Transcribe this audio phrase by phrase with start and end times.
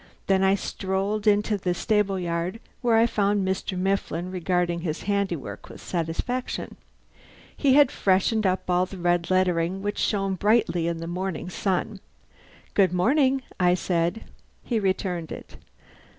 [0.25, 3.77] Then I strolled into the stable yard, where I found Mr.
[3.77, 6.77] Mifflin regarding his handiwork with satisfaction.
[7.55, 11.99] He had freshened up all the red lettering, which shone brilliantly in the morning sunlight.
[12.73, 14.23] "Good morning," I said.
[14.63, 15.57] He returned it.